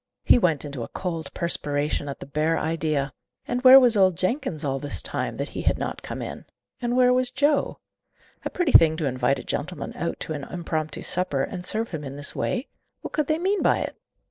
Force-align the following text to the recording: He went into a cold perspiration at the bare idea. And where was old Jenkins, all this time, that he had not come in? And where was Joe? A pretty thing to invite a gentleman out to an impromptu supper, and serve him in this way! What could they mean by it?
He 0.23 0.39
went 0.39 0.65
into 0.65 0.81
a 0.81 0.87
cold 0.87 1.31
perspiration 1.35 2.09
at 2.09 2.19
the 2.19 2.25
bare 2.25 2.57
idea. 2.57 3.13
And 3.47 3.61
where 3.63 3.79
was 3.79 3.95
old 3.95 4.17
Jenkins, 4.17 4.63
all 4.65 4.79
this 4.79 4.99
time, 4.99 5.35
that 5.35 5.49
he 5.49 5.61
had 5.61 5.77
not 5.77 6.01
come 6.01 6.23
in? 6.23 6.45
And 6.81 6.95
where 6.97 7.13
was 7.13 7.29
Joe? 7.29 7.77
A 8.43 8.49
pretty 8.49 8.71
thing 8.71 8.97
to 8.97 9.05
invite 9.05 9.37
a 9.37 9.43
gentleman 9.43 9.93
out 9.95 10.19
to 10.21 10.33
an 10.33 10.43
impromptu 10.45 11.03
supper, 11.03 11.43
and 11.43 11.63
serve 11.63 11.91
him 11.91 12.03
in 12.03 12.15
this 12.15 12.35
way! 12.35 12.67
What 13.01 13.13
could 13.13 13.27
they 13.27 13.37
mean 13.37 13.61
by 13.61 13.77
it? 13.81 13.95